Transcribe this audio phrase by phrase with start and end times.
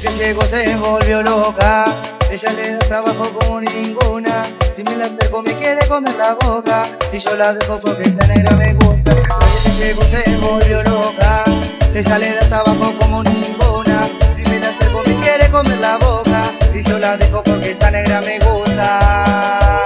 [0.00, 1.86] Desde que llegó se volvió loca.
[2.30, 4.44] Ella le da trabajo como ninguna.
[4.76, 6.82] Si me la acerco me quiere comer la boca.
[7.12, 9.12] Y yo la dejo porque esa negra me gusta.
[9.12, 11.42] Desde que llegó se volvió loca.
[11.92, 14.02] Ella le da trabajo como ninguna.
[14.36, 16.42] Si me la acerco me quiere comer la boca.
[16.72, 19.82] Y yo la dejo porque esa negra me gusta.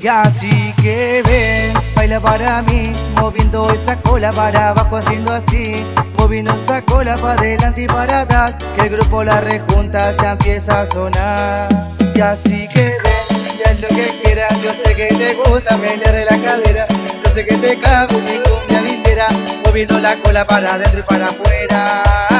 [0.00, 1.61] Y así que ven,
[2.02, 5.86] baila para mí, moviendo esa cola para abajo, haciendo así,
[6.18, 10.80] moviendo esa cola para adelante y para atrás, que el grupo la rejunta ya empieza
[10.80, 11.68] a sonar.
[12.12, 15.96] Y así que ven, ya es lo que quieras, yo sé que te gusta, me
[15.96, 16.88] de la cadera,
[17.24, 19.28] yo sé que te cabe mi cumbia visera,
[19.64, 22.31] moviendo la cola para adentro y para afuera.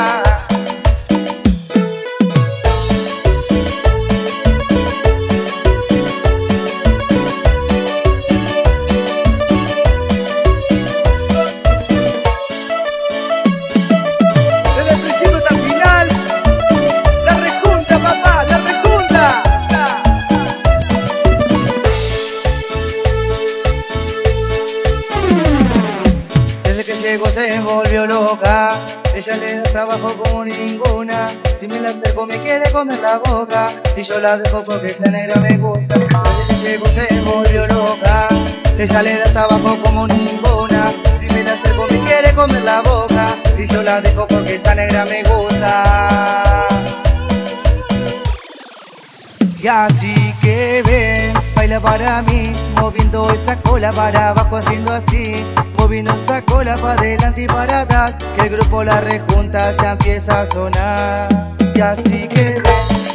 [27.13, 28.81] Llegó se volvió loca.
[29.15, 31.29] Ella le da trabajo como ninguna.
[31.61, 33.67] Si me la acerco me quiere comer la boca.
[33.97, 35.95] Y yo la dejo porque esa negra me gusta.
[36.63, 38.29] Llegó se volvió loca.
[38.79, 40.91] Ella le da trabajo como ninguna.
[41.21, 43.27] Si me la acerco me quiere comer la boca.
[43.59, 46.69] Y yo la dejo porque esa negra me gusta.
[49.63, 51.02] Y así que ven,
[51.73, 55.45] baila para mí Moviendo esa cola para abajo haciendo así
[55.77, 60.43] Moviendo esa cola para adelante y para atrás Que el grupo la rejunta ya empieza
[60.43, 61.29] a sonar.
[61.75, 62.63] Y así que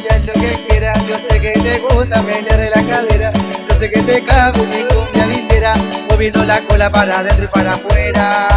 [0.09, 3.31] ya es lo que quieras Yo sé que te gusta de la cadera
[3.69, 5.73] Yo sé que te cabe mi cumbia visera
[6.09, 8.47] Moviendo la cola para adentro y para afuera.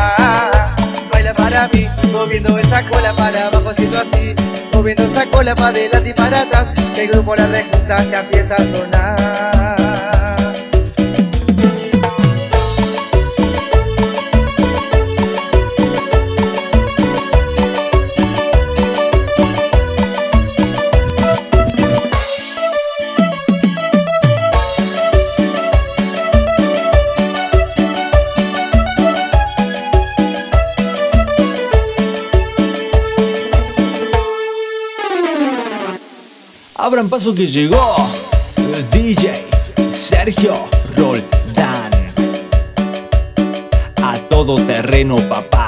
[1.12, 4.34] Baila para mí, moviendo esa cola para abajo haciendo así
[4.73, 8.55] Moviendo esa cola para adelante y para atrás Que el grupo la rejunta ya empieza
[8.55, 9.69] a sonar
[36.82, 37.94] Abran paso que llegó
[38.56, 39.34] el DJ
[39.92, 40.54] Sergio
[40.96, 41.91] Roldán.
[44.02, 45.59] A todo terreno, papá.